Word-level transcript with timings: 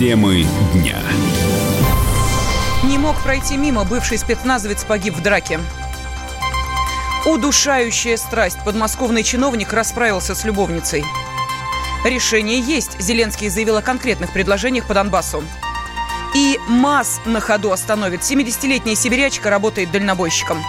Темы 0.00 0.46
дня. 0.72 0.96
Не 2.84 2.96
мог 2.96 3.20
пройти 3.22 3.58
мимо, 3.58 3.84
бывший 3.84 4.16
спецназовец 4.16 4.82
погиб 4.84 5.14
в 5.14 5.20
драке. 5.20 5.60
Удушающая 7.26 8.16
страсть. 8.16 8.56
Подмосковный 8.64 9.22
чиновник 9.22 9.74
расправился 9.74 10.34
с 10.34 10.44
любовницей. 10.44 11.04
Решение 12.02 12.60
есть. 12.60 12.98
Зеленский 12.98 13.50
заявил 13.50 13.76
о 13.76 13.82
конкретных 13.82 14.32
предложениях 14.32 14.86
по 14.86 14.94
Донбассу. 14.94 15.44
И 16.34 16.58
МАЗ 16.66 17.20
на 17.26 17.40
ходу 17.40 17.70
остановит. 17.70 18.22
70-летняя 18.22 18.96
сибирячка 18.96 19.50
работает 19.50 19.90
дальнобойщиком. 19.90 20.64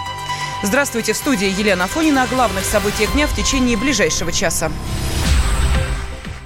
Здравствуйте, 0.62 1.14
в 1.14 1.18
студии 1.18 1.48
Елена 1.48 1.86
Афонина 1.86 2.24
о 2.24 2.28
главных 2.28 2.66
событиях 2.66 3.14
дня 3.14 3.28
в 3.28 3.34
течение 3.34 3.78
ближайшего 3.78 4.34
часа. 4.34 4.70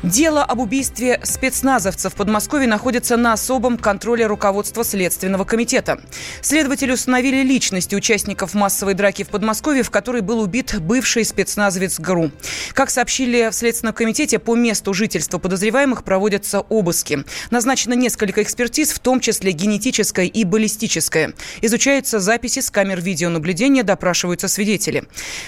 Дело 0.05 0.43
об 0.43 0.59
убийстве 0.59 1.19
спецназовцев 1.23 2.13
в 2.13 2.15
Подмосковье 2.15 2.67
находится 2.67 3.17
на 3.17 3.33
особом 3.33 3.75
контроле 3.75 4.27
руководства 4.27 4.83
Следственного 4.83 5.45
комитета. 5.45 5.99
Следователи 6.41 6.91
установили 6.91 7.41
личности 7.41 7.95
участников 7.95 8.53
массовой 8.53 8.93
драки 8.93 9.23
в 9.23 9.29
Подмосковье, 9.29 9.81
в 9.81 9.89
которой 9.89 10.21
был 10.21 10.41
убит 10.41 10.79
бывший 10.79 11.25
спецназовец 11.25 11.99
ГРУ. 11.99 12.29
Как 12.73 12.91
сообщили 12.91 13.49
в 13.49 13.55
Следственном 13.55 13.95
комитете, 13.95 14.37
по 14.37 14.55
месту 14.55 14.93
жительства 14.93 15.39
подозреваемых 15.39 16.03
проводятся 16.03 16.59
обыски. 16.59 17.25
Назначено 17.49 17.93
несколько 17.93 18.43
экспертиз, 18.43 18.91
в 18.91 18.99
том 18.99 19.19
числе 19.19 19.53
генетическая 19.53 20.27
и 20.27 20.43
баллистическая. 20.43 21.33
Изучаются 21.61 22.19
записи 22.19 22.59
с 22.59 22.69
камер 22.69 23.01
видеонаблюдения, 23.01 23.81
допрашиваются 23.81 24.49
свидетели. 24.49 25.05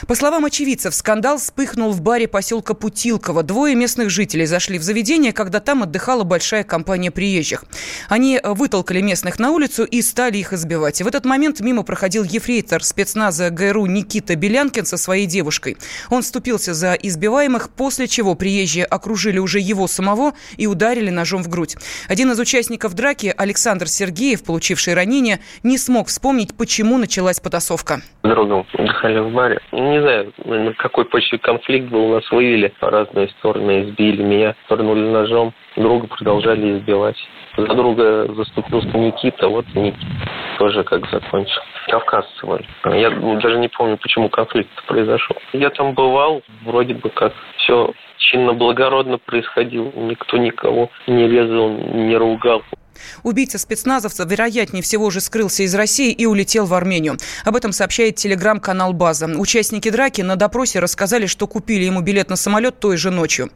По 0.08 0.16
словам 0.16 0.46
очевидцев, 0.46 0.96
скандал 0.96 1.38
вспыхнул 1.38 1.92
в 1.92 2.02
баре 2.02 2.28
поселка 2.28 2.74
Путилково. 2.74 3.44
Двое 3.44 3.76
местных 3.76 4.10
жителей 4.10 4.47
зашли 4.48 4.80
в 4.80 4.84
заведение, 4.84 5.34
когда 5.34 5.60
там 5.60 5.84
отдыхала 5.84 6.24
большая 6.24 6.64
компания 6.64 7.12
приезжих. 7.12 7.64
Они 8.10 8.40
э, 8.42 8.54
вытолкали 8.54 9.02
местных 9.02 9.40
на 9.40 9.52
улицу 9.52 9.84
и 9.84 10.02
стали 10.02 10.38
их 10.38 10.54
избивать. 10.54 11.02
В 11.02 11.08
этот 11.08 11.26
момент 11.26 11.60
мимо 11.60 11.84
проходил 11.84 12.24
ефрейтор 12.24 12.84
спецназа 12.84 13.50
ГРУ 13.50 13.86
Никита 13.86 14.36
Белянкин 14.36 14.86
со 14.86 14.98
своей 14.98 15.28
девушкой. 15.28 15.78
Он 16.10 16.22
вступился 16.22 16.74
за 16.74 16.94
избиваемых, 16.94 17.70
после 17.70 18.08
чего 18.08 18.36
приезжие 18.36 18.86
окружили 18.86 19.38
уже 19.38 19.60
его 19.60 19.88
самого 19.88 20.34
и 20.58 20.68
ударили 20.68 21.10
ножом 21.10 21.44
в 21.44 21.50
грудь. 21.50 21.76
Один 22.10 22.32
из 22.32 22.40
участников 22.40 22.94
драки, 22.96 23.34
Александр 23.38 23.88
Сергеев, 23.88 24.44
получивший 24.44 24.94
ранение, 24.94 25.40
не 25.64 25.78
смог 25.78 26.08
вспомнить, 26.08 26.56
почему 26.58 26.98
началась 26.98 27.40
потасовка. 27.40 28.02
Другом 28.24 28.66
отдыхали 28.98 29.20
в 29.20 29.34
баре. 29.34 29.60
Не 29.72 30.02
знаю, 30.02 30.34
на 30.46 30.74
какой 30.74 31.06
почве 31.06 31.38
конфликт 31.38 31.90
был, 31.90 32.10
нас 32.10 32.30
вывели 32.32 32.74
по 32.80 32.90
разные 32.90 33.30
стороны, 33.40 33.90
избили 33.90 34.24
меня 34.24 34.37
меня 34.38 34.56
пырнули 34.68 35.02
ножом, 35.02 35.54
друга 35.76 36.08
продолжали 36.08 36.78
избивать. 36.78 37.18
За 37.58 37.74
друга 37.74 38.32
заступился 38.34 38.96
Никита, 38.98 39.48
вот 39.50 39.66
Никита 39.74 40.06
тоже 40.60 40.84
как 40.84 41.10
закончил. 41.10 41.62
Кавказцы 41.88 42.46
были. 42.46 42.66
Я 42.86 43.10
даже 43.10 43.58
не 43.58 43.68
помню, 43.68 43.98
почему 43.98 44.30
конфликт 44.30 44.70
произошел. 44.86 45.36
Я 45.54 45.70
там 45.72 45.94
бывал, 45.94 46.42
вроде 46.64 46.94
бы 46.94 47.10
как 47.10 47.34
все 47.58 47.94
чинно-благородно 48.18 49.18
происходило. 49.18 49.92
Никто 49.96 50.38
никого 50.38 50.90
не 51.08 51.28
резал, 51.28 51.70
не 51.70 52.16
ругал. 52.16 52.62
Убийца 53.24 53.58
спецназовца, 53.58 54.24
вероятнее 54.24 54.84
всего, 54.84 55.06
уже 55.06 55.22
скрылся 55.22 55.64
из 55.64 55.74
России 55.76 56.12
и 56.12 56.26
улетел 56.26 56.66
в 56.66 56.74
Армению. 56.74 57.18
Об 57.44 57.56
этом 57.56 57.72
сообщает 57.72 58.16
телеграм-канал 58.16 58.94
«База». 58.94 59.28
Участники 59.28 59.90
драки 59.90 60.22
на 60.22 60.36
допросе 60.36 60.80
рассказали, 60.80 61.26
что 61.26 61.48
купили 61.48 61.84
ему 61.84 62.02
билет 62.02 62.30
на 62.30 62.36
самолет 62.36 62.80
той 62.80 62.98
же 62.98 63.12
ночью. 63.12 63.50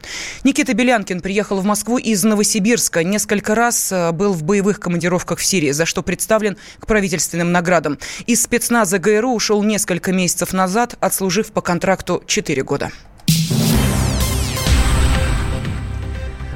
Никита 0.43 0.73
Белянкин 0.73 1.21
приехал 1.21 1.59
в 1.59 1.65
Москву 1.65 1.97
из 1.97 2.23
Новосибирска. 2.23 3.03
Несколько 3.03 3.55
раз 3.55 3.91
э, 3.91 4.11
был 4.11 4.33
в 4.33 4.43
боевых 4.43 4.79
командировках 4.79 5.39
в 5.39 5.45
Сирии, 5.45 5.71
за 5.71 5.85
что 5.85 6.03
представлен 6.03 6.57
к 6.79 6.87
правительственным 6.87 7.51
наградам. 7.51 7.97
Из 8.25 8.41
спецназа 8.41 8.99
ГРУ 8.99 9.33
ушел 9.33 9.63
несколько 9.63 10.11
месяцев 10.11 10.53
назад, 10.53 10.95
отслужив 10.99 11.51
по 11.51 11.61
контракту 11.61 12.23
4 12.25 12.63
года. 12.63 12.91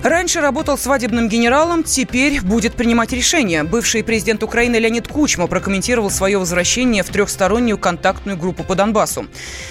Раньше 0.06 0.40
работал 0.40 0.78
свадебным 0.78 1.28
генералом, 1.28 1.82
теперь 1.82 2.40
будет 2.40 2.76
принимать 2.76 3.12
решения. 3.12 3.64
Бывший 3.64 4.04
президент 4.04 4.44
Украины 4.44 4.76
Леонид 4.76 5.08
Кучма 5.08 5.48
прокомментировал 5.48 6.12
свое 6.12 6.38
возвращение 6.38 7.02
в 7.02 7.10
трехстороннюю 7.10 7.80
контактную 7.80 8.38
группу 8.38 8.64
по 8.64 8.76
Донбассу. 8.76 9.26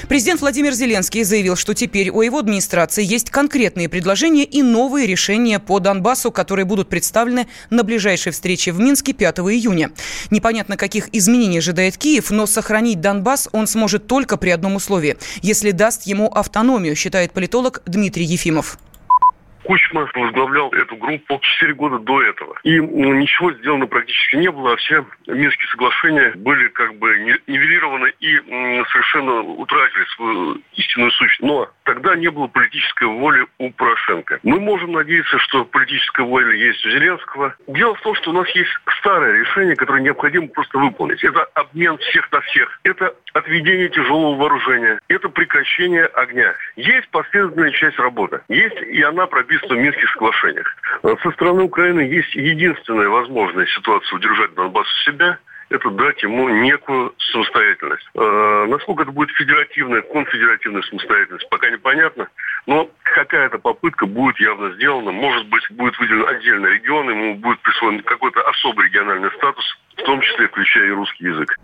Президент 0.09 0.41
Владимир 0.41 0.73
Зеленский 0.73 1.23
заявил, 1.23 1.55
что 1.55 1.73
теперь 1.73 2.11
у 2.11 2.21
его 2.21 2.41
администрации 2.41 3.05
есть 3.05 3.31
конкретные 3.31 3.89
предложения 3.89 4.43
и 4.43 4.61
новые 4.63 5.07
решения 5.07 5.61
по 5.61 5.79
Донбассу, 5.79 6.33
которые 6.33 6.65
будут 6.65 6.89
представлены 6.89 7.47
на 7.71 7.85
ближайшей 7.85 8.33
встрече 8.33 8.73
в 8.73 8.81
Минске 8.81 9.13
5 9.13 9.39
июня. 9.39 9.93
Непонятно, 10.31 10.77
каких 10.77 11.11
изменений 11.13 11.59
ожидает 11.59 11.97
Киев, 11.97 12.33
но 12.33 12.47
сохранить 12.47 13.01
Донбасс 13.01 13.49
он 13.53 13.69
сможет 13.69 14.09
только 14.09 14.37
при 14.37 14.51
одном 14.51 14.75
условии– 14.75 15.17
если 15.43 15.71
даст 15.71 16.09
ему 16.09 16.27
автономию, 16.27 16.97
считает 16.97 17.31
политолог 17.31 17.83
Дмитрий 17.87 18.25
Ефимов. 18.25 18.79
Кучма 19.65 20.09
возглавлял 20.15 20.71
эту 20.73 20.97
группу 20.97 21.41
4 21.41 21.75
года 21.75 21.99
до 21.99 22.23
этого. 22.23 22.59
И 22.65 22.81
ну, 22.81 23.15
ничего 23.15 23.53
сделано 23.53 23.87
практически 23.87 24.37
не 24.37 24.51
было, 24.51 24.73
а 24.73 24.77
все 24.77 25.05
Минские 25.27 25.69
соглашения 25.71 26.33
были 26.37 26.69
как 26.69 26.95
бы 26.97 27.09
нивелированы 27.47 28.13
и 28.21 28.37
совершенно 28.91 29.41
утратили 29.41 30.05
свою 30.17 30.61
истинную 30.75 31.11
сущность. 31.13 31.41
Но 31.41 31.71
тогда 31.85 32.15
не 32.15 32.29
было 32.29 32.47
политической 32.47 33.09
воли 33.09 33.47
у 33.59 33.71
Порошенко. 33.71 34.41
Мы 34.43 34.61
можем 34.61 34.93
надеяться, 34.93 35.39
что 35.39 35.65
политическая 35.65 36.25
воля 36.25 36.55
есть 36.55 36.85
у 36.85 36.91
Зеленского. 36.91 37.55
Дело 37.69 37.95
в 37.95 38.03
том, 38.03 38.15
что 38.17 38.31
у 38.31 38.35
нас 38.35 38.49
есть 38.51 38.71
старое 38.99 39.41
решение, 39.41 39.77
которое 39.77 40.03
необходимо 40.03 40.49
просто 40.49 40.79
выполнить. 40.79 41.25
Это 41.25 41.45
обмен 41.55 41.97
всех 41.99 42.31
на 42.31 42.41
всех. 42.43 42.81
Это 42.85 43.15
отведение 43.35 43.89
тяжелого 43.91 44.37
вооружения. 44.37 44.99
Это 45.09 45.29
прекращение 45.29 46.07
огня. 46.07 46.55
Есть 46.77 47.09
последовательная 47.11 47.73
часть 47.73 47.99
работы. 47.99 48.41
Есть 48.49 48.81
и 48.81 49.03
она 49.03 49.27
прописана 49.27 49.75
в 49.75 49.79
Минских 49.79 50.11
соглашениях. 50.13 50.77
Со 51.03 51.31
стороны 51.33 51.65
Украины 51.65 52.01
есть 52.01 52.35
единственная 52.35 53.09
возможная 53.09 53.67
ситуация 53.67 54.17
удержать 54.17 54.55
Донбасс 54.55 54.87
у 54.87 55.11
себя– 55.11 55.39
это 55.71 55.91
дать 55.91 56.23
ему 56.23 56.49
некую 56.49 57.15
самостоятельность. 57.33 58.07
Э, 58.15 58.67
насколько 58.69 59.03
это 59.03 59.13
будет 59.13 59.31
федеративная, 59.31 60.03
конфедеративная 60.03 60.83
самостоятельность, 60.83 61.49
пока 61.49 61.71
непонятно. 61.71 62.29
Но 62.67 62.91
какая-то 63.03 63.59
попытка 63.59 64.07
будет 64.07 64.39
явно 64.39 64.73
сделана. 64.75 65.11
Может 65.11 65.47
быть, 65.49 65.65
будет 65.71 65.99
выделен 65.99 66.29
отдельный 66.29 66.75
регион, 66.75 67.11
ему 67.11 67.35
будет 67.37 67.61
присвоен 67.61 68.03
какой-то 68.03 68.43
особый 68.43 68.87
региональный 68.87 69.31
статус– 69.33 69.65
в 70.05 70.07
том 70.07 70.21
числе 70.21 70.49
включая 70.49 70.89
и 70.89 70.91
русский 70.91 71.25
язык. 71.25 71.57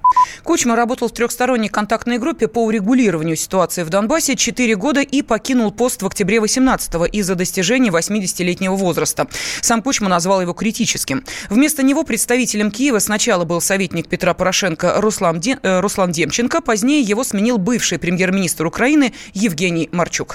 Кучма 0.44 0.74
работал 0.74 1.08
в 1.08 1.12
трехсторонней 1.12 1.68
контактной 1.68 2.18
группе 2.18 2.48
по 2.48 2.64
урегулированию 2.64 3.36
ситуации 3.36 3.82
в 3.82 3.90
Донбассе 3.90 4.34
4 4.34 4.76
года 4.76 5.02
и 5.02 5.20
покинул 5.20 5.70
пост 5.70 6.00
в 6.00 6.06
октябре 6.06 6.38
18-го 6.38 7.04
из-за 7.04 7.34
достижения 7.34 7.90
80-летнего 7.90 8.76
возраста. 8.76 9.28
Сам 9.60 9.82
Кучма 9.82 10.08
назвал 10.08 10.40
его 10.40 10.54
критическим. 10.54 11.22
Вместо 11.50 11.82
него 11.82 12.02
представителем 12.02 12.70
Киева 12.70 12.98
сначала 12.98 13.44
был 13.44 13.60
советник 13.60 14.08
Петра 14.08 14.32
Порошенко 14.32 14.94
Руслан, 15.02 15.38
Де... 15.38 15.58
Э, 15.62 15.80
Руслан 15.80 16.10
Демченко, 16.10 16.62
позднее 16.62 17.02
его 17.02 17.24
сменил 17.24 17.58
бывший 17.58 17.98
премьер-министр 17.98 18.64
Украины 18.64 19.12
Евгений 19.34 19.90
Марчук. 19.92 20.34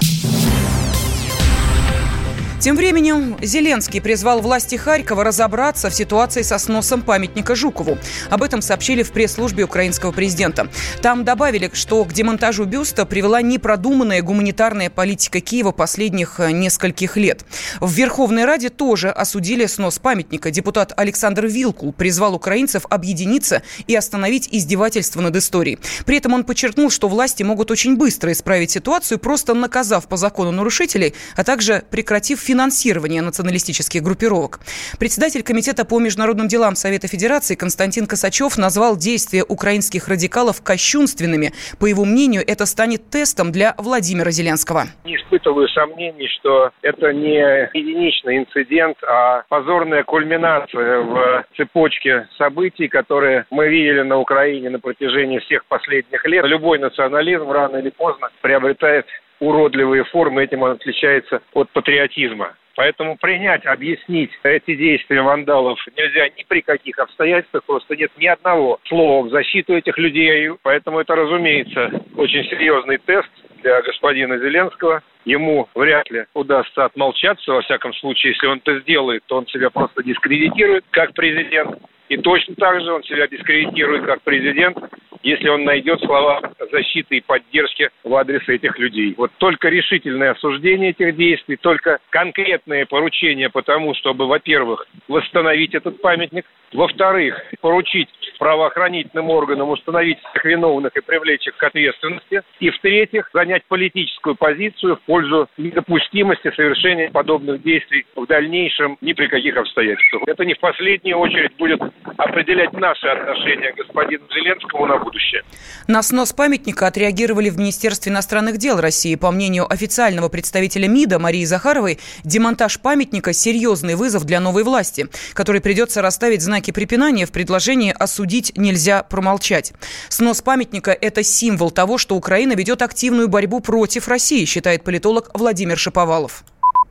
Тем 2.65 2.77
временем 2.77 3.37
Зеленский 3.43 4.01
призвал 4.01 4.41
власти 4.41 4.73
Харькова 4.73 5.23
разобраться 5.23 5.91
в 5.91 5.93
ситуации 5.93 6.41
со 6.41 6.57
сносом 6.57 7.03
памятника 7.03 7.53
Жукову. 7.53 7.99
Об 8.31 8.41
этом 8.41 8.63
сообщили 8.63 9.03
в 9.03 9.11
пресс-службе 9.11 9.65
украинского 9.65 10.11
президента. 10.11 10.67
Там 11.03 11.23
добавили, 11.25 11.69
что 11.73 12.03
к 12.05 12.11
демонтажу 12.11 12.65
бюста 12.65 13.05
привела 13.05 13.43
непродуманная 13.43 14.23
гуманитарная 14.23 14.89
политика 14.89 15.41
Киева 15.41 15.73
последних 15.73 16.39
э, 16.39 16.51
нескольких 16.53 17.17
лет. 17.17 17.45
В 17.81 17.93
Верховной 17.93 18.45
Раде 18.45 18.69
тоже 18.71 19.11
осудили 19.11 19.67
снос 19.67 19.99
памятника. 19.99 20.49
Депутат 20.49 20.91
Александр 20.97 21.45
Вилкул 21.45 21.93
призвал 21.93 22.33
украинцев 22.33 22.87
объединиться 22.89 23.61
и 23.85 23.95
остановить 23.95 24.49
издевательство 24.51 25.21
над 25.21 25.35
историей. 25.35 25.77
При 26.07 26.17
этом 26.17 26.33
он 26.33 26.43
подчеркнул, 26.43 26.89
что 26.89 27.09
власти 27.09 27.43
могут 27.43 27.69
очень 27.69 27.95
быстро 27.95 28.31
исправить 28.31 28.71
ситуацию, 28.71 29.19
просто 29.19 29.53
наказав 29.53 30.07
по 30.07 30.17
закону 30.17 30.49
нарушителей, 30.49 31.13
а 31.35 31.43
также 31.43 31.83
прекратив 31.91 32.39
финансирование 32.39 32.54
финансирования 32.55 33.21
националистических 33.21 34.01
группировок. 34.01 34.59
Председатель 34.97 35.43
Комитета 35.43 35.83
по 35.83 35.99
международным 35.99 36.47
делам 36.47 36.75
Совета 36.75 37.07
Федерации 37.09 37.55
Константин 37.55 38.07
Косачев 38.07 38.57
назвал 38.57 38.95
действия 38.95 39.43
украинских 39.43 40.07
радикалов 40.07 40.63
кощунственными. 40.63 41.51
По 41.81 41.85
его 41.85 42.05
мнению, 42.05 42.43
это 42.47 42.65
станет 42.65 43.09
тестом 43.09 43.51
для 43.51 43.75
Владимира 43.77 44.31
Зеленского. 44.31 44.85
Не 45.03 45.17
испытываю 45.17 45.67
сомнений, 45.67 46.29
что 46.39 46.71
это 46.81 47.11
не 47.11 47.39
единичный 47.73 48.37
инцидент, 48.37 48.95
а 49.03 49.43
позорная 49.49 50.03
кульминация 50.03 51.01
в 51.01 51.45
цепочке 51.57 52.29
событий, 52.37 52.87
которые 52.87 53.45
мы 53.51 53.67
видели 53.67 54.03
на 54.03 54.17
Украине 54.17 54.69
на 54.69 54.79
протяжении 54.79 55.39
всех 55.39 55.65
последних 55.65 56.25
лет. 56.25 56.45
Любой 56.45 56.79
национализм 56.79 57.51
рано 57.51 57.77
или 57.77 57.89
поздно 57.89 58.29
приобретает 58.41 59.05
уродливые 59.39 60.03
формы, 60.05 60.43
этим 60.43 60.61
он 60.61 60.71
отличается 60.71 61.41
от 61.53 61.69
патриотизма. 61.71 62.55
Поэтому 62.75 63.17
принять, 63.17 63.65
объяснить 63.65 64.31
эти 64.43 64.75
действия 64.75 65.21
вандалов 65.21 65.79
нельзя 65.95 66.27
ни 66.29 66.43
при 66.47 66.61
каких 66.61 66.99
обстоятельствах. 66.99 67.63
Просто 67.63 67.95
нет 67.95 68.11
ни 68.17 68.27
одного 68.27 68.79
слова 68.87 69.25
в 69.25 69.29
защиту 69.29 69.75
этих 69.75 69.97
людей. 69.97 70.51
Поэтому 70.61 70.99
это, 70.99 71.15
разумеется, 71.15 71.89
очень 72.17 72.43
серьезный 72.49 72.97
тест 72.97 73.29
для 73.63 73.81
господина 73.81 74.37
Зеленского. 74.37 75.01
Ему 75.23 75.69
вряд 75.73 76.11
ли 76.11 76.25
удастся 76.33 76.85
отмолчаться. 76.85 77.53
Во 77.53 77.61
всяком 77.61 77.93
случае, 77.93 78.33
если 78.33 78.47
он 78.47 78.57
это 78.57 78.79
сделает, 78.81 79.23
то 79.25 79.37
он 79.37 79.47
себя 79.47 79.69
просто 79.69 80.03
дискредитирует 80.03 80.83
как 80.91 81.13
президент. 81.13 81.79
И 82.09 82.17
точно 82.17 82.55
так 82.55 82.81
же 82.81 82.91
он 82.91 83.03
себя 83.03 83.27
дискредитирует 83.27 84.05
как 84.05 84.21
президент, 84.21 84.77
если 85.23 85.49
он 85.49 85.63
найдет 85.63 85.99
слова 86.01 86.39
защиты 86.71 87.17
и 87.17 87.21
поддержки 87.21 87.89
в 88.03 88.13
адрес 88.15 88.47
этих 88.47 88.77
людей. 88.77 89.15
Вот 89.17 89.31
только 89.37 89.69
решительное 89.69 90.31
осуждение 90.31 90.91
этих 90.91 91.15
действий, 91.15 91.57
только 91.57 91.97
конкретные 92.11 92.85
поручения 92.85 93.49
по 93.49 93.63
тому, 93.63 93.95
чтобы, 93.95 94.27
во-первых, 94.27 94.87
восстановить 95.07 95.73
этот 95.73 95.99
памятник, 96.01 96.45
во-вторых, 96.73 97.41
поручить 97.61 98.09
правоохранительным 98.37 99.29
органам 99.29 99.69
установить 99.69 100.19
всех 100.19 100.45
виновных 100.45 100.95
и 100.95 101.01
привлечь 101.01 101.47
их 101.47 101.55
к 101.55 101.63
ответственности, 101.63 102.41
и, 102.59 102.69
в-третьих, 102.69 103.29
занять 103.33 103.63
политическую 103.67 104.35
позицию 104.35 104.97
в 104.97 105.01
пользу 105.01 105.47
недопустимости 105.57 106.51
совершения 106.55 107.09
подобных 107.09 107.63
действий 107.63 108.05
в 108.15 108.27
дальнейшем 108.27 108.97
ни 109.01 109.13
при 109.13 109.27
каких 109.27 109.57
обстоятельствах. 109.57 110.23
Это 110.27 110.45
не 110.45 110.53
в 110.53 110.59
последнюю 110.59 111.17
очередь 111.17 111.55
будет 111.57 111.81
определять 112.17 112.73
наши 112.73 113.07
отношения 113.07 113.71
к 113.73 113.77
господину 113.77 114.25
Зеленскому 114.33 114.85
на 114.85 114.97
будущее. 114.97 115.43
На 115.87 116.03
снос 116.03 116.33
памятника 116.33 116.87
отреагировали 116.87 117.49
в 117.49 117.57
Министерстве 117.57 118.11
иностранных 118.11 118.57
дел 118.57 118.79
России. 118.79 119.15
По 119.15 119.31
мнению 119.31 119.71
официального 119.71 120.29
представителя 120.29 120.87
МИДа 120.87 121.19
Марии 121.19 121.45
Захаровой, 121.45 121.99
демонтаж 122.23 122.79
памятника– 122.79 123.33
серьезный 123.33 123.95
вызов 123.95 124.25
для 124.25 124.39
новой 124.39 124.63
власти, 124.63 125.07
которой 125.33 125.61
придется 125.61 126.01
расставить 126.01 126.41
знаки 126.41 126.71
препинания 126.71 127.25
в 127.25 127.31
предложении 127.31 127.93
осудить 127.97 128.53
нельзя 128.55 129.03
промолчать. 129.03 129.73
Снос 130.09 130.41
памятника– 130.41 130.91
это 131.01 131.23
символ 131.23 131.71
того, 131.71 131.97
что 131.97 132.15
Украина 132.15 132.53
ведет 132.53 132.81
активную 132.81 133.27
борьбу 133.27 133.59
против 133.59 134.07
России, 134.07 134.45
считает 134.45 134.83
политолог 134.83 135.31
Владимир 135.33 135.77
Шаповалов 135.77 136.43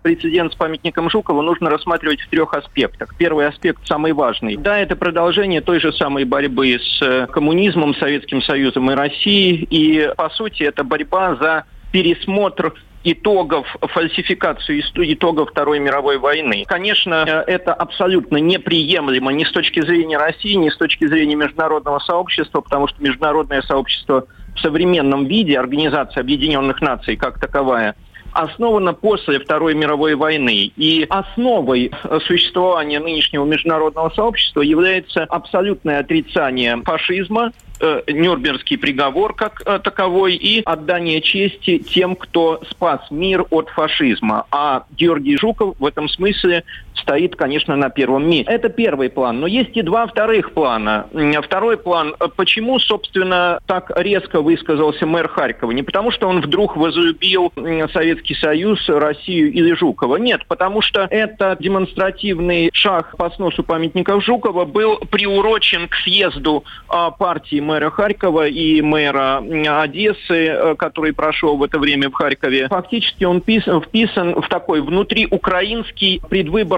прецедент 0.05 0.53
с 0.53 0.57
памятником 0.57 1.09
Жукова 1.09 1.41
нужно 1.41 1.71
рассматривать 1.71 2.21
в 2.21 2.29
трех 2.29 2.53
аспектах. 2.53 3.15
Первый 3.17 3.49
аспект 3.49 3.87
самый 3.87 4.13
важный. 4.13 4.57
Да, 4.57 4.79
это 4.79 4.97
продолжение 4.97 5.63
той 5.63 5.81
же 5.81 5.95
самой 5.95 6.25
борьбы 6.25 6.79
с 6.79 7.03
э, 7.03 7.27
коммунизмом, 7.27 7.95
Советским 7.95 8.43
Союзом 8.43 8.91
и 8.91 8.95
Россией. 8.95 9.67
И, 9.71 10.13
по 10.15 10.29
сути, 10.29 10.63
это 10.63 10.85
борьба 10.85 11.37
за 11.37 11.65
пересмотр 11.91 12.75
итогов 13.03 13.67
фальсификации 13.81 14.85
итогов 15.13 15.51
Второй 15.51 15.79
мировой 15.79 16.19
войны. 16.19 16.65
Конечно, 16.67 17.25
э, 17.27 17.53
это 17.53 17.73
абсолютно 17.73 18.37
неприемлемо 18.37 19.33
ни 19.33 19.45
с 19.45 19.53
точки 19.53 19.81
зрения 19.81 20.19
России, 20.19 20.55
ни 20.55 20.69
с 20.69 20.77
точки 20.77 21.07
зрения 21.07 21.35
международного 21.35 21.99
сообщества, 22.01 22.61
потому 22.61 22.89
что 22.89 23.03
международное 23.03 23.63
сообщество 23.63 24.27
в 24.55 24.61
современном 24.61 25.27
виде, 25.27 25.59
Организация 25.59 26.21
Объединенных 26.21 26.83
Наций 26.83 27.17
как 27.17 27.41
таковая, 27.41 27.97
основана 28.35 28.93
после 28.93 29.39
Второй 29.41 29.75
мировой 29.75 30.15
войны. 30.15 30.73
И 30.77 31.07
основой 31.09 31.91
существования 32.27 33.01
нынешнего 33.01 33.45
международного 33.45 34.11
сообщества 34.11 34.61
является 34.63 35.25
абсолютное 35.25 36.01
отрицание 36.01 36.81
фашизма, 36.85 37.53
э, 37.81 38.03
Нюрнбергский 38.07 38.79
приговор 38.79 39.35
как 39.35 39.63
э, 39.65 39.79
таковой 39.79 40.35
и 40.35 40.63
отдание 40.65 41.21
чести 41.21 41.79
тем, 41.79 42.17
кто 42.17 42.61
спас 42.71 43.01
мир 43.11 43.45
от 43.51 43.69
фашизма. 43.71 44.47
А 44.51 44.85
Георгий 44.91 45.37
Жуков 45.37 45.77
в 45.79 45.87
этом 45.87 46.09
смысле 46.09 46.65
стоит, 46.95 47.37
конечно, 47.37 47.77
на 47.77 47.91
первом 47.91 48.29
месте. 48.29 48.51
Это 48.51 48.69
первый 48.69 49.11
план. 49.11 49.41
Но 49.41 49.47
есть 49.47 49.77
и 49.77 49.83
два 49.83 50.07
вторых 50.07 50.53
плана. 50.53 51.07
Второй 51.43 51.77
план. 51.77 52.15
Почему, 52.37 52.79
собственно, 52.79 53.59
так 53.67 53.91
резко 53.97 54.41
высказался 54.41 55.07
мэр 55.07 55.29
Харькова? 55.29 55.71
Не 55.73 55.83
потому, 55.83 56.11
что 56.11 56.29
он 56.29 56.41
вдруг 56.41 56.77
возлюбил 56.77 57.53
Советский 57.93 58.35
Союз, 58.35 58.89
Россию 58.89 59.53
или 59.53 59.75
Жукова. 59.75 60.17
Нет, 60.17 60.47
потому 60.47 60.81
что 60.81 61.07
это 61.11 61.57
демонстративный 61.61 62.71
шаг 62.73 63.17
по 63.17 63.31
сносу 63.31 63.63
памятников 63.63 64.25
Жукова 64.25 64.65
был 64.65 64.99
приурочен 65.11 65.89
к 65.89 65.95
съезду 65.97 66.65
а, 66.89 67.11
партии 67.11 67.61
мэра 67.61 67.91
Харькова 67.91 68.47
и 68.47 68.81
мэра 68.83 69.43
Одессы, 69.83 70.47
э, 70.47 70.75
который 70.77 71.13
прошел 71.13 71.57
в 71.57 71.63
это 71.63 71.79
время 71.79 72.11
в 72.11 72.15
Харькове. 72.15 72.69
Фактически 72.69 73.25
он 73.25 73.41
вписан 73.41 74.41
в 74.41 74.49
такой 74.49 74.81
внутриукраинский 74.81 76.21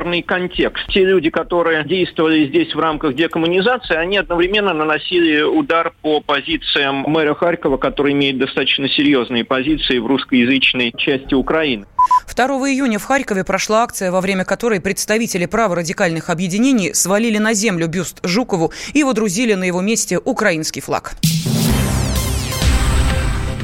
предвыборный 0.07 0.23
контекст. 0.23 0.87
Те 0.89 1.05
люди, 1.05 1.31
которые 1.31 1.85
действовали 1.85 2.47
здесь 2.47 2.75
в 2.75 2.79
рамках 2.79 3.15
декоммунизации, 3.15 3.97
они 3.97 4.19
одновременно 4.19 4.73
наносили 4.73 5.43
удар 5.43 5.93
по 6.03 6.21
позициям 6.21 7.05
мэра 7.07 7.35
Харькова, 7.35 7.77
который 7.77 8.13
имеет 8.13 8.39
достаточно 8.39 8.89
серьезные 8.89 9.45
позиции 9.45 9.99
в 9.99 10.07
русскоязычной 10.07 10.93
части 10.97 11.35
Украины. 11.35 11.87
2 12.35 12.47
июня 12.71 12.99
в 12.99 13.05
Харькове 13.05 13.45
прошла 13.45 13.83
акция, 13.83 14.11
во 14.11 14.21
время 14.21 14.45
которой 14.45 14.81
представители 14.81 15.47
праворадикальных 15.47 16.31
объединений 16.31 16.95
свалили 16.95 17.39
на 17.39 17.55
землю 17.55 17.89
бюст 17.89 18.21
Жукову 18.25 18.73
и 18.95 19.03
водрузили 19.03 19.55
на 19.55 19.65
его 19.65 19.81
месте 19.81 20.19
украинский 20.19 20.83
флаг. 20.83 21.13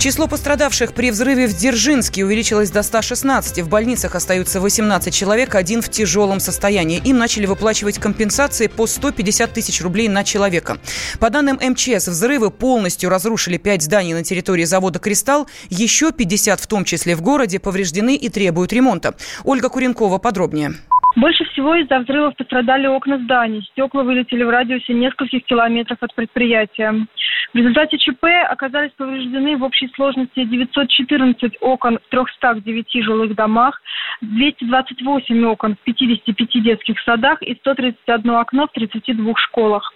Число 0.03 0.27
пострадавших 0.27 0.95
при 0.95 1.13
взрыве 1.13 1.47
в 1.47 1.57
Дзержинске 1.57 2.25
увеличилось 2.25 2.73
до 2.73 2.83
116. 2.83 3.61
В 3.61 3.69
больницах 3.69 4.17
остаются 4.17 4.61
18 4.61 5.15
человек, 5.15 5.55
один 5.55 5.81
в 5.81 5.89
тяжелом 5.89 6.41
состоянии. 6.41 7.01
Им 7.05 7.19
начали 7.19 7.47
выплачивать 7.47 8.01
компенсации 8.01 8.67
по 8.67 8.89
150 8.89 9.53
тысяч 9.53 9.81
рублей 9.81 10.09
на 10.09 10.25
человека. 10.25 10.79
По 11.21 11.31
данным 11.31 11.57
МЧС, 11.63 12.09
взрывы 12.09 12.51
полностью 12.51 13.11
разрушили 13.11 13.59
5 13.59 13.83
зданий 13.83 14.13
на 14.13 14.25
территории 14.25 14.65
завода 14.65 14.99
«Кристалл». 14.99 15.47
Еще 15.69 16.11
50, 16.11 16.59
в 16.59 16.67
том 16.67 16.85
числе 16.85 17.15
в 17.15 17.23
городе, 17.23 17.61
повреждены 17.61 18.17
и 18.17 18.29
требуют 18.29 18.73
ремонта. 18.73 19.15
Ольга 19.45 19.69
Куренкова 19.69 20.19
подробнее. 20.19 20.75
Больше 21.15 21.45
всего 21.45 21.75
из-за 21.75 21.99
взрывов 21.99 22.37
пострадали 22.37 22.87
окна 22.87 23.19
зданий. 23.19 23.63
Стекла 23.73 24.03
вылетели 24.03 24.45
в 24.45 24.51
радиусе 24.51 24.95
нескольких 24.95 25.45
километров 25.45 25.99
от 26.01 26.15
предприятия. 26.15 27.07
В 27.53 27.57
результате 27.57 27.99
ЧП 27.99 28.25
оказались 28.49 28.93
повреждены 28.93 29.59
в 29.59 29.63
общей 29.63 29.89
сложности 29.95 30.45
914 30.45 31.59
окон 31.61 31.99
в 31.99 32.09
309 32.11 33.05
жилых 33.05 33.35
домах, 33.35 33.83
228 34.23 35.45
окон 35.45 35.77
в 35.77 35.79
55 35.85 36.63
детских 36.63 36.99
садах 37.01 37.43
и 37.43 37.55
131 37.57 38.31
окно 38.31 38.67
в 38.67 38.73
32 38.73 39.35
школах. 39.37 39.93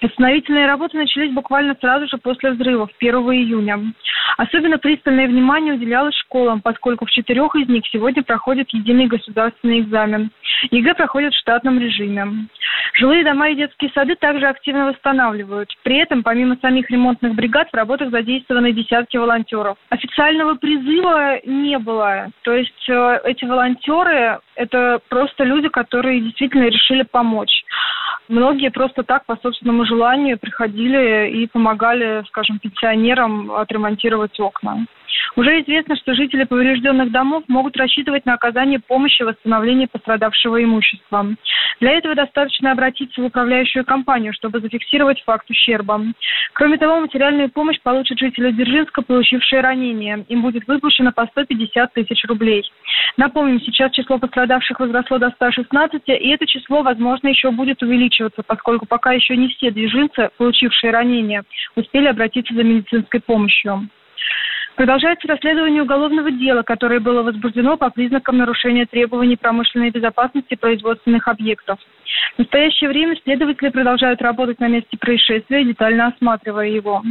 Восстановительные 0.00 0.66
работы 0.66 0.96
начались 0.96 1.32
буквально 1.32 1.76
сразу 1.80 2.06
же 2.08 2.18
после 2.18 2.52
взрывов, 2.52 2.90
1 2.98 3.14
июня. 3.14 3.92
Особенно 4.36 4.78
пристальное 4.78 5.26
внимание 5.26 5.74
уделялось 5.74 6.14
школам, 6.14 6.60
поскольку 6.60 7.06
в 7.06 7.10
четырех 7.10 7.54
из 7.56 7.68
них 7.68 7.84
сегодня 7.90 8.22
проходит 8.22 8.70
единый 8.70 9.06
государственный 9.06 9.80
экзамен. 9.80 10.30
ЕГЭ 10.70 10.94
проходит 10.94 11.34
в 11.34 11.38
штатном 11.38 11.78
режиме. 11.78 12.48
Жилые 12.98 13.22
дома 13.22 13.50
и 13.50 13.54
детские 13.54 13.92
сады 13.94 14.16
также 14.16 14.46
активно 14.46 14.86
восстанавливают. 14.86 15.70
При 15.84 15.98
этом, 15.98 16.24
помимо 16.24 16.56
самих 16.60 16.90
ремонтных 16.90 17.34
бригад, 17.34 17.68
в 17.70 17.76
работах 17.76 18.10
задействованы 18.10 18.72
десятки 18.72 19.16
волонтеров. 19.16 19.76
Официального 19.88 20.54
призыва 20.54 21.38
не 21.46 21.78
было. 21.78 22.30
То 22.42 22.52
есть 22.52 22.88
э, 22.88 23.20
эти 23.24 23.44
волонтеры– 23.44 24.40
это 24.56 25.00
просто 25.08 25.44
люди, 25.44 25.68
которые 25.68 26.20
действительно 26.20 26.64
решили 26.64 27.04
помочь. 27.04 27.62
Многие 28.26 28.70
просто 28.70 29.04
так, 29.04 29.24
по 29.26 29.36
собственному 29.36 29.86
желанию, 29.86 30.36
приходили 30.36 31.30
и 31.30 31.46
помогали, 31.46 32.24
скажем, 32.26 32.58
пенсионерам 32.58 33.52
отремонтировать 33.52 34.38
окна. 34.40 34.86
Уже 35.36 35.60
известно, 35.62 35.96
что 35.96 36.14
жители 36.14 36.44
поврежденных 36.44 37.10
домов 37.12 37.44
могут 37.48 37.76
рассчитывать 37.76 38.26
на 38.26 38.34
оказание 38.34 38.80
помощи 38.80 39.22
в 39.22 39.26
восстановлении 39.26 39.86
пострадавшего 39.86 40.62
имущества. 40.62 41.26
Для 41.80 41.92
этого 41.92 42.14
достаточно 42.14 42.72
обратиться 42.72 43.20
в 43.20 43.24
управляющую 43.24 43.84
компанию, 43.84 44.32
чтобы 44.32 44.60
зафиксировать 44.60 45.22
факт 45.22 45.48
ущерба. 45.50 46.02
Кроме 46.54 46.78
того, 46.78 47.00
материальную 47.00 47.50
помощь 47.50 47.80
получат 47.82 48.18
жители 48.18 48.50
Дзержинска, 48.50 49.02
получившие 49.02 49.60
ранения. 49.60 50.24
Им 50.28 50.42
будет 50.42 50.66
выплачено 50.66 51.12
по 51.12 51.26
150 51.26 51.92
тысяч 51.92 52.24
рублей. 52.24 52.64
Напомним, 53.16 53.60
сейчас 53.60 53.92
число 53.92 54.18
пострадавших 54.18 54.80
возросло 54.80 55.18
до 55.18 55.30
116, 55.30 56.02
и 56.06 56.28
это 56.30 56.46
число, 56.46 56.82
возможно, 56.82 57.28
еще 57.28 57.50
будет 57.50 57.82
увеличиваться, 57.82 58.42
поскольку 58.42 58.86
пока 58.86 59.12
еще 59.12 59.36
не 59.36 59.48
все 59.48 59.70
движинцы, 59.70 60.30
получившие 60.36 60.92
ранения, 60.92 61.44
успели 61.76 62.06
обратиться 62.06 62.54
за 62.54 62.64
медицинской 62.64 63.20
помощью. 63.20 63.88
Продолжается 64.78 65.26
расследование 65.26 65.82
уголовного 65.82 66.30
дела, 66.30 66.62
которое 66.62 67.00
было 67.00 67.24
возбуждено 67.24 67.76
по 67.76 67.90
признакам 67.90 68.38
нарушения 68.38 68.86
требований 68.86 69.36
промышленной 69.36 69.90
безопасности 69.90 70.54
производственных 70.54 71.26
объектов. 71.26 71.80
В 72.36 72.40
настоящее 72.40 72.90
время 72.90 73.16
следователи 73.22 73.68
продолжают 73.68 74.22
работать 74.22 74.60
на 74.60 74.68
месте 74.68 74.96
происшествия, 74.98 75.64
детально 75.64 76.08
осматривая 76.08 76.68
его. 76.68 77.02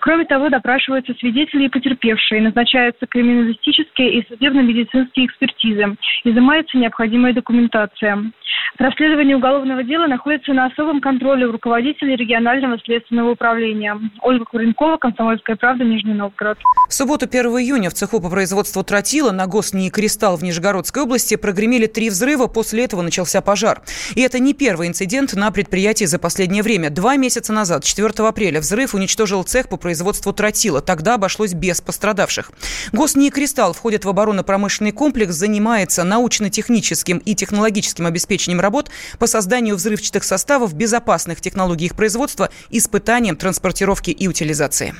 Кроме 0.00 0.24
того, 0.24 0.48
допрашиваются 0.48 1.14
свидетели 1.14 1.64
и 1.64 1.68
потерпевшие, 1.68 2.42
назначаются 2.42 3.06
криминалистические 3.06 4.20
и 4.20 4.28
судебно-медицинские 4.28 5.26
экспертизы, 5.26 5.96
изымается 6.24 6.78
необходимая 6.78 7.32
документация. 7.32 8.32
Расследование 8.78 9.36
уголовного 9.36 9.82
дела 9.82 10.06
находится 10.06 10.52
на 10.52 10.66
особом 10.66 11.00
контроле 11.00 11.46
у 11.46 11.52
руководителей 11.52 12.16
регионального 12.16 12.78
следственного 12.78 13.32
управления. 13.32 13.98
Ольга 14.22 14.44
Куренкова, 14.44 14.96
Комсомольская 14.96 15.56
правда, 15.56 15.84
Нижний 15.84 16.14
Новгород. 16.14 16.58
В 16.88 16.94
субботу 16.94 17.26
1 17.26 17.44
июня 17.58 17.90
в 17.90 17.94
цеху 17.94 18.20
по 18.20 18.30
производству 18.30 18.82
тротила 18.82 19.30
на 19.30 19.46
Госнии 19.46 19.90
Кристалл 19.90 20.36
в 20.36 20.42
Нижегородской 20.42 21.02
области 21.02 21.36
прогремели 21.36 21.86
три 21.86 22.08
взрыва, 22.08 22.46
после 22.46 22.84
этого 22.84 23.02
начался 23.02 23.40
пожар. 23.40 23.82
И 24.16 24.22
это 24.22 24.38
не 24.42 24.54
первый 24.54 24.88
инцидент 24.88 25.32
на 25.34 25.50
предприятии 25.50 26.04
за 26.04 26.18
последнее 26.18 26.62
время. 26.62 26.90
Два 26.90 27.16
месяца 27.16 27.52
назад, 27.52 27.84
4 27.84 28.08
апреля, 28.26 28.60
взрыв 28.60 28.94
уничтожил 28.94 29.42
цех 29.44 29.68
по 29.68 29.76
производству 29.76 30.32
тротила. 30.32 30.80
Тогда 30.80 31.14
обошлось 31.14 31.54
без 31.54 31.80
пострадавших. 31.80 32.50
Госнии 32.92 33.30
Кристалл 33.30 33.72
входит 33.72 34.04
в 34.04 34.08
оборонно-промышленный 34.08 34.92
комплекс, 34.92 35.34
занимается 35.34 36.04
научно-техническим 36.04 37.18
и 37.18 37.34
технологическим 37.34 38.06
обеспечением 38.06 38.60
работ 38.60 38.90
по 39.18 39.26
созданию 39.26 39.76
взрывчатых 39.76 40.24
составов, 40.24 40.74
безопасных 40.74 41.40
технологий 41.40 41.86
их 41.86 41.94
производства, 41.94 42.50
испытанием, 42.70 43.36
транспортировки 43.36 44.10
и 44.10 44.28
утилизации. 44.28 44.94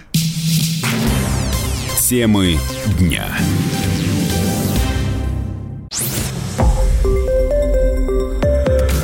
Темы 1.99 2.59
дня. 2.99 3.27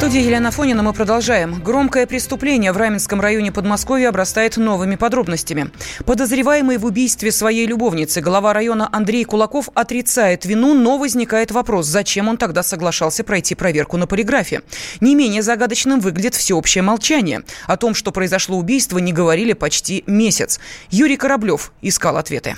Студии 0.00 0.22
Елена 0.22 0.50
Фонина 0.50 0.82
мы 0.82 0.94
продолжаем. 0.94 1.62
Громкое 1.62 2.06
преступление 2.06 2.72
в 2.72 2.78
Раменском 2.78 3.20
районе 3.20 3.52
Подмосковья 3.52 4.08
обрастает 4.08 4.56
новыми 4.56 4.96
подробностями. 4.96 5.70
Подозреваемый 6.06 6.78
в 6.78 6.86
убийстве 6.86 7.30
своей 7.30 7.66
любовницы 7.66 8.22
глава 8.22 8.54
района 8.54 8.88
Андрей 8.90 9.24
Кулаков 9.24 9.68
отрицает 9.74 10.46
вину, 10.46 10.72
но 10.72 10.96
возникает 10.96 11.50
вопрос, 11.50 11.84
зачем 11.84 12.28
он 12.28 12.38
тогда 12.38 12.62
соглашался 12.62 13.24
пройти 13.24 13.54
проверку 13.54 13.98
на 13.98 14.06
полиграфе. 14.06 14.62
Не 15.02 15.14
менее 15.14 15.42
загадочным 15.42 16.00
выглядит 16.00 16.34
всеобщее 16.34 16.80
молчание. 16.80 17.42
О 17.66 17.76
том, 17.76 17.92
что 17.94 18.10
произошло 18.10 18.56
убийство, 18.56 18.96
не 18.96 19.12
говорили 19.12 19.52
почти 19.52 20.02
месяц. 20.06 20.60
Юрий 20.88 21.18
Кораблев 21.18 21.72
искал 21.82 22.16
ответы. 22.16 22.56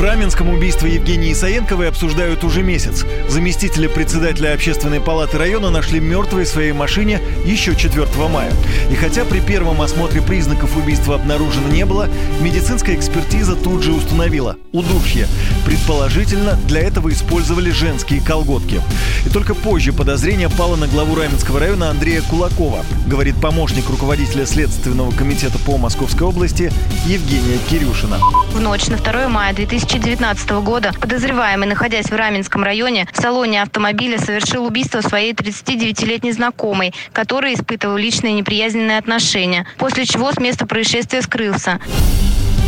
В 0.00 0.02
Раменском 0.02 0.48
убийство 0.48 0.86
Евгении 0.86 1.30
Исаенковой 1.30 1.86
обсуждают 1.86 2.42
уже 2.42 2.62
месяц. 2.62 3.04
Заместителя 3.28 3.86
председателя 3.86 4.54
общественной 4.54 4.98
палаты 4.98 5.36
района 5.36 5.68
нашли 5.68 6.00
мертвой 6.00 6.44
в 6.44 6.48
своей 6.48 6.72
машине 6.72 7.20
еще 7.44 7.76
4 7.76 8.06
мая. 8.32 8.50
И 8.90 8.94
хотя 8.94 9.26
при 9.26 9.40
первом 9.40 9.82
осмотре 9.82 10.22
признаков 10.22 10.74
убийства 10.74 11.16
обнаружено 11.16 11.68
не 11.68 11.84
было, 11.84 12.08
медицинская 12.40 12.96
экспертиза 12.96 13.56
тут 13.56 13.82
же 13.82 13.92
установила– 13.92 14.56
удушье. 14.72 15.28
Предположительно, 15.66 16.58
для 16.66 16.80
этого 16.80 17.12
использовали 17.12 17.70
женские 17.70 18.22
колготки. 18.22 18.80
И 19.26 19.28
только 19.28 19.54
позже 19.54 19.92
подозрение 19.92 20.48
пало 20.48 20.76
на 20.76 20.86
главу 20.88 21.14
Раменского 21.14 21.60
района 21.60 21.90
Андрея 21.90 22.22
Кулакова, 22.22 22.86
говорит 23.06 23.38
помощник 23.38 23.90
руководителя 23.90 24.46
Следственного 24.46 25.10
комитета 25.10 25.58
по 25.58 25.76
Московской 25.76 26.26
области 26.26 26.72
Евгения 27.06 27.58
Кирюшина. 27.68 28.18
В 28.54 28.60
ночь 28.60 28.86
на 28.86 28.96
2 28.96 29.28
мая 29.28 29.52
2000 29.52 29.89
2019 29.90 30.50
года 30.62 30.92
подозреваемый, 31.00 31.66
находясь 31.66 32.10
в 32.10 32.14
Раменском 32.14 32.62
районе, 32.62 33.08
в 33.12 33.20
салоне 33.20 33.60
автомобиля 33.60 34.18
совершил 34.18 34.64
убийство 34.64 35.00
своей 35.00 35.32
39-летней 35.32 36.30
знакомой, 36.30 36.94
которая 37.12 37.54
испытывала 37.54 37.96
личные 37.96 38.34
неприязненные 38.34 38.98
отношения, 38.98 39.66
после 39.78 40.06
чего 40.06 40.30
с 40.30 40.38
места 40.38 40.64
происшествия 40.64 41.22
скрылся. 41.22 41.80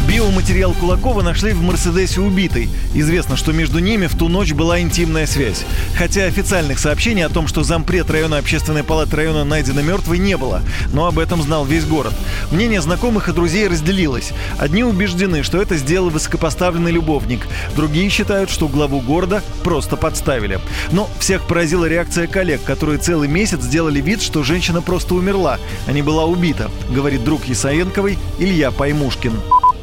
Биоматериал 0.09 0.73
Кулакова 0.75 1.23
нашли 1.23 1.53
в 1.53 1.63
«Мерседесе» 1.63 2.21
убитой. 2.21 2.69
Известно, 2.93 3.37
что 3.37 3.53
между 3.53 3.79
ними 3.79 4.09
в 4.09 4.17
ту 4.17 4.29
ночь 4.29 4.53
была 4.53 4.81
интимная 4.81 5.27
связь. 5.27 5.65
Хотя 5.97 6.25
официальных 6.25 6.81
сообщений 6.81 7.25
о 7.25 7.29
том, 7.29 7.47
что 7.47 7.63
зампред 7.63 8.11
района 8.11 8.39
общественной 8.39 8.83
палаты 8.83 9.17
района 9.17 9.45
найдено 9.45 9.81
мертвой, 9.81 10.19
не 10.19 10.37
было. 10.37 10.63
Но 10.93 11.07
об 11.07 11.19
этом 11.19 11.41
знал 11.43 11.65
весь 11.65 11.85
город. 11.85 12.13
Мнение 12.51 12.81
знакомых 12.81 13.29
и 13.29 13.33
друзей 13.33 13.69
разделилось. 13.69 14.33
Одни 14.59 14.83
убеждены, 14.83 15.45
что 15.45 15.63
это 15.63 15.77
сделал 15.77 16.11
высокопоставленный 16.11 16.91
любовник. 16.91 17.47
Другие 17.77 18.09
считают, 18.11 18.51
что 18.51 18.69
главу 18.69 19.01
города 19.01 19.43
просто 19.63 19.97
подставили. 19.97 20.59
Но 20.91 21.09
всех 21.21 21.47
поразила 21.47 21.87
реакция 21.87 22.27
коллег, 22.27 22.65
которые 22.65 22.99
целый 22.99 23.29
месяц 23.29 23.63
сделали 23.63 24.01
вид, 24.01 24.21
что 24.21 24.43
женщина 24.43 24.83
просто 24.83 25.15
умерла, 25.15 25.59
а 25.87 25.93
не 25.93 26.03
была 26.03 26.25
убита, 26.25 26.71
говорит 26.91 27.23
друг 27.23 27.49
Исаенковой 27.49 28.19
Илья 28.39 28.73
Паймушкин 28.73 29.33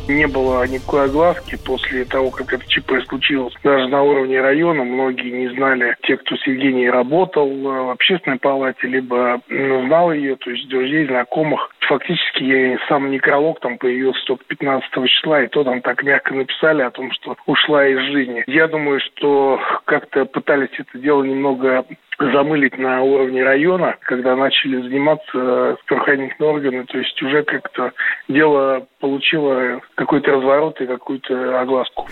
не 0.09 0.27
было 0.27 0.65
никакой 0.67 1.05
огласки 1.05 1.57
после 1.65 2.05
того, 2.05 2.31
как 2.31 2.53
это 2.53 2.67
ЧП 2.67 2.93
случилось. 3.07 3.53
Даже 3.63 3.87
на 3.87 4.03
уровне 4.03 4.41
района 4.41 4.83
многие 4.83 5.29
не 5.29 5.47
знали, 5.55 5.95
те, 6.03 6.17
кто 6.17 6.35
с 6.35 6.47
Евгенией 6.47 6.89
работал 6.89 7.47
в 7.49 7.91
общественной 7.91 8.39
палате, 8.39 8.87
либо 8.87 9.41
знал 9.47 10.11
ее, 10.11 10.35
то 10.35 10.49
есть 10.51 10.67
друзей, 10.67 11.05
знакомых. 11.07 11.69
Фактически 11.87 12.77
сам 12.87 13.09
некролог 13.09 13.59
там 13.61 13.77
появился 13.77 14.23
только 14.25 14.43
15 14.45 14.89
числа, 15.07 15.43
и 15.43 15.47
то 15.47 15.63
там 15.63 15.81
так 15.81 16.03
мягко 16.03 16.33
написали 16.33 16.81
о 16.81 16.91
том, 16.91 17.11
что 17.11 17.35
ушла 17.45 17.87
из 17.87 17.99
жизни. 18.11 18.43
Я 18.47 18.67
думаю, 18.67 18.99
что 18.99 19.59
как-то 19.85 20.25
пытались 20.25 20.69
это 20.77 20.97
дело 20.97 21.23
немного 21.23 21.85
замылить 22.19 22.77
на 22.77 23.01
уровне 23.01 23.43
района, 23.43 23.95
когда 24.01 24.35
начали 24.35 24.81
заниматься 24.81 25.77
правоохранительные 25.87 26.51
органы, 26.51 26.85
то 26.85 26.97
есть 26.97 27.21
уже 27.21 27.43
как-то 27.43 27.93
дело 28.27 28.85
получило 28.99 29.81
какой-то 29.95 30.31
разворот 30.31 30.79
и 30.81 30.85
какую-то 30.85 31.59
огласку. 31.61 32.07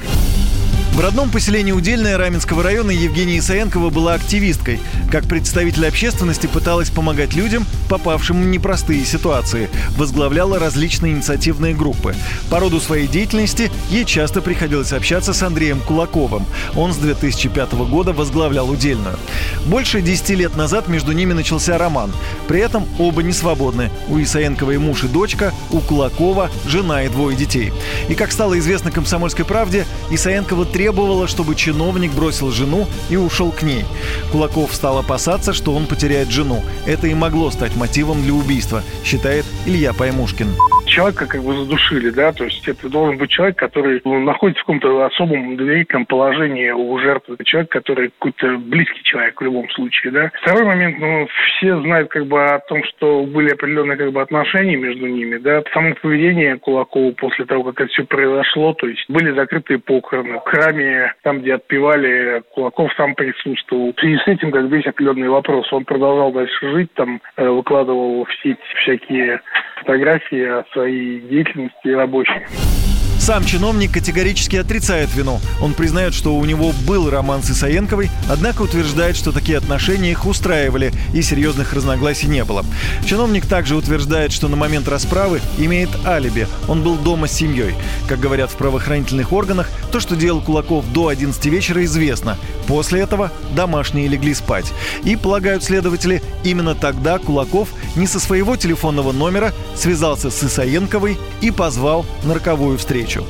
В 0.98 1.00
родном 1.00 1.30
поселении 1.30 1.72
Удельное 1.72 2.18
Раменского 2.18 2.64
района 2.64 2.90
Евгения 2.90 3.38
Исаенкова 3.38 3.92
была 3.92 4.16
активисткой. 4.16 4.80
Как 5.12 5.26
представитель 5.26 5.86
общественности 5.86 6.48
пыталась 6.48 6.90
помогать 6.90 7.36
людям, 7.36 7.68
попавшим 7.88 8.42
в 8.42 8.48
непростые 8.48 9.06
ситуации. 9.06 9.70
Возглавляла 9.96 10.58
различные 10.58 11.14
инициативные 11.14 11.76
группы. 11.76 12.16
По 12.50 12.60
роду 12.60 12.80
своей 12.80 13.06
деятельности 13.06 13.70
ей 13.92 14.06
часто 14.06 14.42
приходилось 14.42 14.92
общаться 14.92 15.34
с 15.34 15.44
Андреем 15.44 15.82
Кулаковым. 15.82 16.48
Он 16.76 16.92
с 16.92 16.98
2005 16.98 17.74
года 17.74 18.12
возглавлял 18.12 18.68
Удельную. 18.68 19.20
Больше 19.68 20.02
10 20.02 20.30
лет 20.32 20.56
назад 20.58 20.88
между 20.88 21.12
ними 21.12 21.34
начался 21.34 21.78
роман. 21.78 22.12
При 22.48 22.60
этом 22.60 22.88
оба 22.98 23.22
не 23.22 23.34
свободны. 23.34 23.92
У 24.08 24.20
Исаенковой 24.20 24.80
муж 24.80 25.04
и 25.04 25.08
дочка, 25.08 25.54
у 25.70 25.80
Кулакова 25.80 26.50
жена 26.66 27.04
и 27.04 27.10
двое 27.10 27.38
детей. 27.38 27.72
И 28.10 28.16
как 28.16 28.32
стало 28.32 28.58
известно 28.58 28.90
«Комсомольской 28.90 29.46
правде», 29.46 29.86
Исаенкова 30.10 30.66
требовала 30.66 30.87
требовала, 30.88 31.28
чтобы 31.28 31.56
чиновник 31.56 32.14
бросил 32.14 32.50
жену 32.50 32.88
и 33.10 33.18
ушел 33.18 33.52
к 33.52 33.62
ней. 33.62 33.84
Кулаков 34.32 34.74
стал 34.74 35.00
опасаться, 35.00 35.52
что 35.52 35.74
он 35.74 35.86
потеряет 35.86 36.32
жену. 36.32 36.64
Это 36.86 37.08
и 37.08 37.14
могло 37.14 37.52
стать 37.52 37.76
мотивом 37.76 38.24
для 38.24 38.34
убийства, 38.34 38.84
считает 39.04 39.46
Илья 39.66 39.92
Паймушкин 39.92 40.48
человека 40.88 41.28
как 41.28 41.42
бы 41.44 41.54
задушили, 41.54 42.10
да, 42.10 42.32
то 42.32 42.46
есть 42.46 42.68
это 42.68 42.90
должен 42.90 43.18
быть 43.18 43.30
человек, 43.30 43.58
который 43.58 44.02
ну, 44.04 44.20
находится 44.20 44.62
в 44.64 44.66
каком-то 44.66 45.06
особом 45.06 45.58
доверительном 45.58 46.06
положении 46.06 46.72
у 46.72 46.98
жертвы, 47.00 47.38
человек, 47.44 47.70
который 47.72 48.10
какой-то 48.10 48.58
близкий 48.58 49.04
человек 49.04 49.40
в 49.40 49.44
любом 49.44 49.70
случае, 49.72 50.12
да. 50.12 50.32
Второй 50.42 50.64
момент, 50.64 50.98
ну, 51.00 51.28
все 51.28 51.80
знают 51.82 52.10
как 52.10 52.26
бы 52.26 52.44
о 52.44 52.60
том, 52.60 52.84
что 52.86 53.24
были 53.24 53.52
определенные 53.52 53.98
как 53.98 54.12
бы 54.12 54.22
отношения 54.22 54.76
между 54.76 55.08
ними, 55.08 55.38
да. 55.38 55.64
Само 55.74 55.94
поведение 56.02 56.58
Кулакова 56.58 57.12
после 57.12 57.46
того, 57.46 57.64
как 57.66 57.82
это 57.82 57.90
все 57.92 58.04
произошло, 58.06 58.74
то 58.74 58.88
есть 58.88 59.06
были 59.10 59.32
закрытые 59.36 59.80
похороны. 59.80 60.40
В 60.40 60.50
храме, 60.50 61.14
там, 61.24 61.42
где 61.42 61.56
отпевали, 61.56 62.42
Кулаков 62.54 62.92
сам 62.96 63.16
присутствовал. 63.16 63.94
В 63.94 64.00
связи 64.00 64.18
с 64.18 64.28
этим, 64.28 64.52
как 64.52 64.68
бы, 64.70 64.76
есть 64.78 64.88
определенный 64.88 65.30
вопрос. 65.30 65.72
Он 65.72 65.86
продолжал 65.86 66.32
дальше 66.32 66.72
жить, 66.72 66.94
там, 66.94 67.22
э, 67.36 67.48
выкладывал 67.48 68.26
в 68.26 68.34
сеть 68.42 68.60
всякие 68.82 69.42
фотографии 69.78 70.44
о 70.44 70.64
своей 70.78 71.20
деятельности 71.22 71.88
рабочей. 71.88 72.87
Сам 73.20 73.44
чиновник 73.44 73.92
категорически 73.92 74.56
отрицает 74.56 75.14
вину. 75.14 75.42
Он 75.60 75.74
признает, 75.74 76.14
что 76.14 76.36
у 76.36 76.46
него 76.46 76.72
был 76.86 77.10
роман 77.10 77.44
с 77.44 77.52
Исаенковой, 77.52 78.10
однако 78.30 78.62
утверждает, 78.62 79.18
что 79.18 79.32
такие 79.32 79.58
отношения 79.58 80.12
их 80.12 80.26
устраивали 80.26 80.94
и 81.14 81.22
серьезных 81.22 81.74
разногласий 81.74 82.28
не 82.28 82.46
было. 82.46 82.64
Чиновник 83.06 83.46
также 83.46 83.76
утверждает, 83.76 84.32
что 84.32 84.48
на 84.48 84.56
момент 84.56 84.88
расправы 84.88 85.42
имеет 85.58 85.90
алиби. 86.06 86.48
Он 86.68 86.84
был 86.84 86.96
дома 86.96 87.28
с 87.28 87.34
семьей. 87.34 87.76
Как 88.08 88.20
говорят 88.20 88.52
в 88.52 88.56
правоохранительных 88.56 89.34
органах, 89.34 89.70
то, 89.92 90.00
что 90.00 90.16
делал 90.16 90.42
Кулаков 90.42 90.86
до 90.94 91.10
11 91.10 91.46
вечера, 91.48 91.84
известно. 91.84 92.38
После 92.68 93.02
этого 93.02 93.32
домашние 93.56 94.08
легли 94.08 94.34
спать. 94.34 94.72
И, 95.04 95.16
полагают 95.16 95.64
следователи, 95.64 96.22
именно 96.44 96.76
тогда 96.76 97.18
Кулаков 97.18 97.70
не 97.96 98.08
со 98.08 98.20
своего 98.20 98.56
телефонного 98.56 99.12
номера 99.12 99.54
связался 99.76 100.30
с 100.30 100.44
Исаенковой 100.44 101.18
и 101.42 101.52
позвал 101.52 102.06
на 102.24 102.34
роковую 102.34 102.78
встречу 102.78 103.07
встречу. 103.08 103.26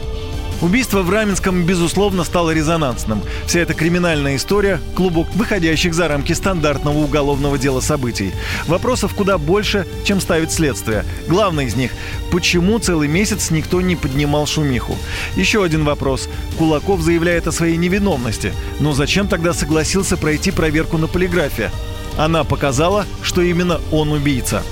Убийство 0.60 1.04
в 1.04 1.10
Раменском, 1.12 1.66
безусловно, 1.66 2.24
стало 2.24 2.50
резонансным. 2.50 3.22
Вся 3.46 3.60
эта 3.60 3.76
криминальная 3.76 4.38
история– 4.38 4.82
клубок 4.96 5.28
выходящих 5.36 5.94
за 5.94 6.08
рамки 6.08 6.34
стандартного 6.34 6.98
уголовного 6.98 7.60
дела 7.60 7.80
событий. 7.80 8.32
Вопросов 8.66 9.14
куда 9.14 9.38
больше, 9.38 9.86
чем 10.04 10.20
ставит 10.20 10.52
следствие. 10.52 11.06
Главный 11.28 11.66
из 11.66 11.76
них– 11.76 11.92
почему 12.32 12.80
целый 12.80 13.08
месяц 13.08 13.52
никто 13.52 13.82
не 13.82 13.96
поднимал 13.96 14.48
шумиху? 14.48 14.98
Еще 15.36 15.64
один 15.64 15.86
вопрос. 15.86 16.28
Кулаков 16.58 17.02
заявляет 17.02 17.46
о 17.46 17.52
своей 17.52 17.78
невиновности. 17.78 18.52
Но 18.80 18.94
зачем 18.94 19.28
тогда 19.28 19.54
согласился 19.54 20.18
пройти 20.18 20.50
проверку 20.50 20.98
на 20.98 21.06
полиграфе? 21.06 21.70
Она 22.18 22.44
показала, 22.44 23.06
что 23.22 23.44
именно 23.44 23.80
он 23.92 24.12
убийца. 24.12 24.64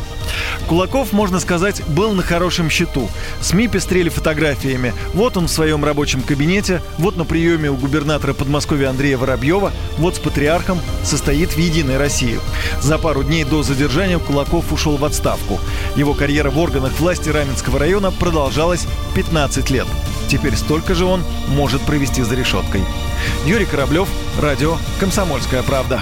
Кулаков, 0.67 1.13
можно 1.13 1.39
сказать, 1.39 1.81
был 1.87 2.13
на 2.13 2.23
хорошем 2.23 2.69
счету. 2.69 3.09
СМИ 3.41 3.67
пестрели 3.67 4.09
фотографиями. 4.09 4.93
Вот 5.13 5.37
он 5.37 5.47
в 5.47 5.51
своем 5.51 5.83
рабочем 5.85 6.21
кабинете, 6.21 6.81
вот 6.97 7.17
на 7.17 7.25
приеме 7.25 7.69
у 7.69 7.75
губернатора 7.75 8.33
Подмосковья 8.33 8.89
Андрея 8.89 9.17
Воробьева, 9.17 9.71
вот 9.97 10.15
с 10.15 10.19
патриархом 10.19 10.79
состоит 11.03 11.51
в 11.51 11.57
«Единой 11.57 11.97
России». 11.97 12.39
За 12.81 12.97
пару 12.97 13.23
дней 13.23 13.43
до 13.43 13.63
задержания 13.63 14.19
Кулаков 14.19 14.71
ушел 14.71 14.97
в 14.97 15.05
отставку. 15.05 15.59
Его 15.95 16.13
карьера 16.13 16.49
в 16.49 16.57
органах 16.57 16.99
власти 16.99 17.29
Раменского 17.29 17.79
района 17.79 18.11
продолжалась 18.11 18.87
15 19.15 19.69
лет. 19.69 19.87
Теперь 20.27 20.55
столько 20.55 20.95
же 20.95 21.05
он 21.05 21.23
может 21.47 21.81
провести 21.81 22.23
за 22.23 22.35
решеткой. 22.35 22.81
Юрий 23.45 23.65
Кораблев, 23.65 24.07
радио 24.41 24.77
«Комсомольская 24.99 25.63
правда». 25.63 26.01